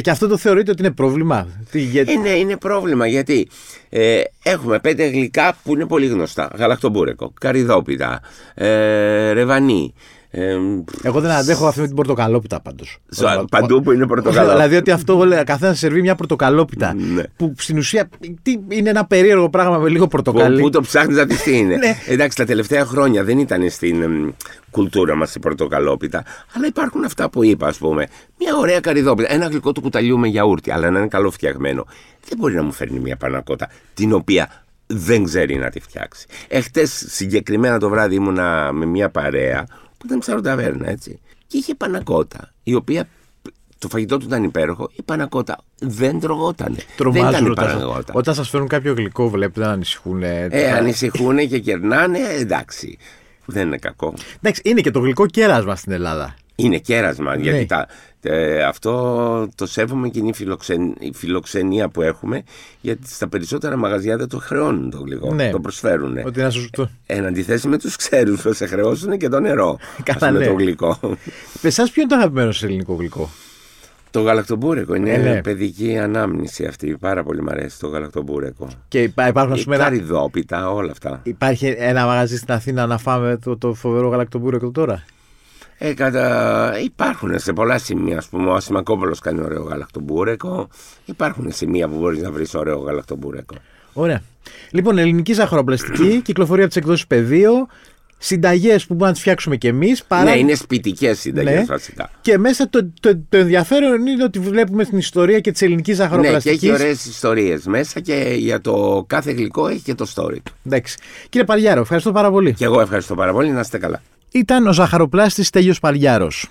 Ε, 0.00 0.02
Και 0.02 0.10
αυτό 0.10 0.26
το 0.26 0.36
θεωρείτε 0.36 0.70
ότι 0.70 0.82
είναι 0.82 0.90
πρόβλημα; 0.90 1.46
Τι, 1.70 1.80
γιατί... 1.80 2.12
Ε, 2.12 2.16
ναι, 2.16 2.28
είναι 2.28 2.56
πρόβλημα 2.56 3.06
γιατί 3.06 3.48
ε, 3.88 4.20
έχουμε 4.42 4.78
πέντε 4.78 5.06
γλυκά 5.06 5.56
που 5.62 5.74
είναι 5.74 5.86
πολύ 5.86 6.06
γνωστά. 6.06 6.50
Γαλακτομπούρεκο, 6.56 7.32
καριδόπιτα, 7.40 8.20
ε, 8.54 9.32
ρεβανί. 9.32 9.94
Ε, 10.32 10.56
Εγώ 11.02 11.20
δεν 11.20 11.30
αντέχω 11.30 11.66
αυτή 11.66 11.80
με 11.80 11.86
την 11.86 11.96
πορτοκαλόπιτα 11.96 12.60
πάντως. 12.60 12.98
Ζω- 13.08 13.44
παντού 13.50 13.80
που 13.82 13.92
είναι 13.92 14.06
πορτοκαλό. 14.06 14.50
δηλαδή 14.50 14.76
ότι 14.76 14.90
αυτό 14.90 15.26
καθένα 15.44 15.74
σερβεί 15.74 16.00
μια 16.00 16.14
πορτοκαλόπιτα. 16.14 16.94
Ναι. 16.94 17.22
Που 17.36 17.54
στην 17.58 17.78
ουσία 17.78 18.08
τι, 18.42 18.56
είναι 18.68 18.90
ένα 18.90 19.06
περίεργο 19.06 19.50
πράγμα 19.50 19.78
με 19.78 19.88
λίγο 19.88 20.04
Πού, 20.04 20.10
πορτοκαλί. 20.10 20.60
πού 20.60 20.70
το 20.70 20.80
ψάχνεις 20.80 21.16
να 21.16 21.24
δεις 21.24 21.42
τι 21.42 21.56
είναι. 21.58 21.76
Ναι. 21.86 21.96
Εντάξει, 22.06 22.36
τα 22.36 22.44
τελευταία 22.44 22.84
χρόνια 22.84 23.24
δεν 23.24 23.38
ήταν 23.38 23.70
στην 23.70 24.02
εμ, 24.02 24.30
κουλτούρα 24.70 25.14
μας 25.14 25.34
η 25.34 25.38
πορτοκαλόπιτα, 25.38 26.24
αλλά 26.56 26.66
υπάρχουν 26.66 27.04
αυτά 27.04 27.30
που 27.30 27.44
είπα, 27.44 27.66
ας 27.66 27.78
πούμε. 27.78 28.06
Μια 28.38 28.56
ωραία 28.56 28.80
καριδόπιτα, 28.80 29.32
ένα 29.32 29.46
γλυκό 29.46 29.72
του 29.72 29.80
κουταλιού 29.80 30.18
με 30.18 30.28
γιαούρτι, 30.28 30.70
αλλά 30.70 30.90
να 30.90 30.98
είναι 30.98 31.08
καλό 31.08 31.30
φτιαγμένο. 31.30 31.86
Δεν 32.28 32.38
μπορεί 32.38 32.54
να 32.54 32.62
μου 32.62 32.72
φέρνει 32.72 32.98
μια 32.98 33.16
πανακότα 33.16 33.68
την 33.94 34.12
οποία 34.12 34.64
δεν 34.86 35.24
ξέρει 35.24 35.56
να 35.56 35.70
τη 35.70 35.80
φτιάξει. 35.80 36.26
Εχθές 36.48 37.04
συγκεκριμένα 37.08 37.78
το 37.78 37.88
βράδυ 37.88 38.14
ήμουνα 38.14 38.70
με 38.72 38.84
μια 38.86 39.10
παρέα 39.10 39.66
που 40.00 40.06
ήταν 40.06 40.18
ψαροταβέρνα, 40.18 40.88
έτσι. 40.90 41.20
Και 41.46 41.56
είχε 41.56 41.74
πανακότα, 41.74 42.52
η 42.62 42.74
οποία 42.74 43.08
το 43.78 43.88
φαγητό 43.88 44.18
του 44.18 44.26
ήταν 44.26 44.44
υπέροχο, 44.44 44.90
η 44.96 45.02
πανακότα 45.02 45.58
δεν 45.78 46.20
τρογόταν. 46.20 46.74
Δεν 46.74 46.84
Τρομάζουν 46.96 47.28
ήταν 47.30 47.50
όταν, 47.50 47.66
πανακότα. 47.66 48.12
όταν 48.14 48.34
σας 48.34 48.48
φέρουν 48.48 48.68
κάποιο 48.68 48.92
γλυκό, 48.92 49.28
βλέπετε 49.28 49.66
να 49.66 49.72
ανησυχούν. 49.72 50.22
Ε, 50.22 50.72
ανησυχούν 50.72 51.36
και 51.48 51.58
κερνάνε, 51.58 52.18
εντάξει. 52.38 52.98
Δεν 53.44 53.66
είναι 53.66 53.76
κακό. 53.78 54.14
Εντάξει, 54.36 54.62
είναι 54.64 54.80
και 54.80 54.90
το 54.90 54.98
γλυκό 55.00 55.26
κέρασμα 55.26 55.76
στην 55.76 55.92
Ελλάδα. 55.92 56.34
Είναι 56.64 56.78
κέρασμα, 56.78 57.36
γιατί 57.36 57.66
τα, 57.66 57.86
ε, 58.22 58.62
αυτό 58.62 59.48
το 59.54 59.66
σέβομαι 59.66 60.08
και 60.08 60.18
είναι 60.18 60.28
η, 60.28 60.32
φιλοξεν, 60.34 60.94
η, 60.98 61.12
φιλοξενία 61.14 61.88
που 61.88 62.02
έχουμε 62.02 62.42
γιατί 62.80 63.08
στα 63.08 63.28
περισσότερα 63.28 63.76
μαγαζιά 63.76 64.16
δεν 64.16 64.28
το 64.28 64.38
χρεώνουν 64.38 64.90
το 64.90 64.98
γλυκό, 64.98 65.34
Ναι. 65.34 65.50
το 65.50 65.60
προσφέρουν. 65.60 66.18
Ότι 66.24 66.40
να 66.40 66.50
σου 66.50 66.68
το. 66.70 66.88
Εν 67.06 67.26
αντιθέσει 67.26 67.68
με 67.68 67.78
τους 67.78 67.96
ξέρους 67.96 68.42
που 68.42 68.52
σε 68.52 68.66
χρεώσουν 68.66 69.18
και 69.18 69.28
το 69.28 69.40
νερό, 69.40 69.78
Καλά, 70.02 70.18
ας 70.20 70.26
πούμε, 70.32 70.38
ναι. 70.38 70.46
το 70.46 70.52
γλυκό. 70.52 70.98
Εσάς 71.62 71.90
ποιο 71.90 72.02
είναι 72.02 72.10
το 72.10 72.16
αγαπημένο 72.16 72.52
σε 72.52 72.66
ελληνικό 72.66 72.94
γλυκό; 72.94 73.30
το 74.10 74.20
γαλακτομπούρεκο 74.20 74.94
είναι 74.94 75.10
Ε, 75.12 75.16
ναι. 75.18 75.40
παιδική 75.42 75.98
ανάμνηση 75.98 76.64
αυτή, 76.64 76.96
πάρα 77.00 77.22
πολύ 77.22 77.42
μου 77.42 77.50
αρέσει 77.50 77.78
το 77.78 77.86
γαλακτομπούρεκο. 77.88 78.68
Και 78.88 79.02
υπά- 79.02 79.28
υπάρχουν, 79.28 79.52
ας 79.52 79.60
Η 79.60 79.64
πούμε, 79.64 79.74
ένα- 79.76 79.84
καριδόπιτα, 79.84 80.70
όλα 80.70 80.90
αυτά. 80.90 81.20
υπάρχει 81.22 81.74
ένα 81.78 82.06
μαγαζί 82.06 82.36
στην 82.36 82.52
Αθήνα 82.54 82.86
να 82.86 82.98
φάμε 82.98 83.38
το, 83.44 83.56
το 83.58 83.74
φοβερό 83.74 84.08
γαλακτομπούρεκο 84.08 84.70
τώρα; 84.70 85.04
Ε, 85.82 85.94
κατα... 85.94 86.80
Υπάρχουν 86.84 87.38
σε 87.38 87.52
πολλά 87.52 87.78
σημεία, 87.78 88.18
ας 88.18 88.26
πούμε. 88.28 88.50
Ο 88.50 88.54
Ασημακόπουλος 88.54 89.18
κάνει 89.20 89.40
ωραίο 89.42 89.62
γαλακτομπούρεκο. 89.62 90.68
Υπάρχουν 91.04 91.52
σημεία 91.52 91.88
που 91.88 91.98
μπορείς 91.98 92.20
να 92.22 92.30
βρεις 92.30 92.54
ωραίο 92.54 92.78
γαλακτομπούρεκο. 92.78 93.54
Ωραία. 93.92 94.22
Λοιπόν, 94.70 94.98
ελληνική 94.98 95.32
ζαχαροπλαστική, 95.32 96.20
κυκλοφορεί 96.24 96.62
από 96.62 96.72
τι 96.72 96.78
εκδόσει 96.78 97.06
Πεδίο. 97.06 97.66
Συνταγές 98.22 98.80
που 98.80 98.86
μπορούμε 98.88 99.06
να 99.06 99.12
τις 99.12 99.20
φτιάξουμε 99.20 99.56
κι 99.56 99.66
εμείς. 99.66 100.04
Παρά... 100.04 100.30
Ναι, 100.30 100.38
είναι 100.38 100.54
σπιτικές 100.54 101.18
συνταγές 101.18 101.54
Ναι. 101.58 101.64
βασικά. 101.64 102.10
Και 102.20 102.38
μέσα 102.38 102.68
το, 102.68 102.90
το, 103.00 103.18
το 103.28 103.36
ενδιαφέρον 103.36 104.06
είναι 104.06 104.24
ότι 104.24 104.38
βλέπουμε 104.38 104.84
την 104.84 104.98
ιστορία 104.98 105.40
και 105.40 105.52
της 105.52 105.62
ελληνικής 105.62 105.98
Ναι, 105.98 106.04
και 106.04 106.08
ζαχαροπλαστικής. 106.10 106.62
έχει 106.62 106.72
ωραίες 106.72 107.04
ιστορίες 107.06 107.64
μέσα 107.66 108.00
και 108.00 108.34
για 108.36 108.60
το 108.60 109.04
κάθε 109.06 109.32
γλυκό 109.32 109.68
έχει 109.68 109.80
και 109.82 109.94
το 109.94 110.12
story 110.14 110.36
του. 110.42 110.52
Εντάξει. 110.66 110.96
Κύριε 111.28 111.46
Παλιάρο, 111.46 111.80
ευχαριστώ 111.80 112.12
πάρα 112.12 112.30
πολύ. 112.30 112.54
Και 112.54 112.64
εγώ 112.64 112.80
ευχαριστώ 112.80 113.14
πάρα 113.14 113.32
πολύ, 113.32 113.50
να 113.50 113.60
είστε 113.60 113.78
καλά. 113.78 114.02
Ήταν 114.32 114.66
ο 114.66 114.72
ζαχαροπλάστης 114.72 115.46
Στέλιος 115.46 115.80
Παλιάρος. 115.80 116.48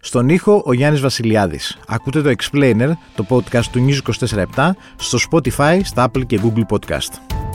Στον 0.00 0.28
ήχο 0.28 0.62
ο 0.66 0.72
Γιάννης 0.72 1.00
Βασιλιάδης. 1.00 1.78
Ακούτε 1.86 2.22
το 2.22 2.30
Explainer, 2.38 2.90
το 3.16 3.26
podcast 3.28 3.64
του 3.72 3.86
News 3.86 4.12
24-7, 4.56 4.70
στο 4.96 5.18
Spotify, 5.30 5.80
στα 5.84 6.10
Apple 6.10 6.26
και 6.26 6.40
Google 6.42 6.76
Podcast. 6.76 7.47